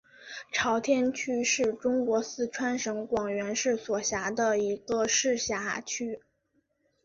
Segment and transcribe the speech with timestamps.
[0.51, 6.23] 朝天区是中国四川省广元市所辖的一个市辖区。